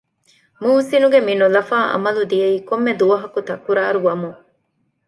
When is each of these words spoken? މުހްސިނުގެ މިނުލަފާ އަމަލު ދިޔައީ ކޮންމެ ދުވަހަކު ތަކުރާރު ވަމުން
މުހްސިނުގެ 0.61 1.19
މިނުލަފާ 1.27 1.77
އަމަލު 1.91 2.21
ދިޔައީ 2.31 2.57
ކޮންމެ 2.69 2.91
ދުވަހަކު 2.99 3.39
ތަކުރާރު 3.49 3.99
ވަމުން 4.07 4.39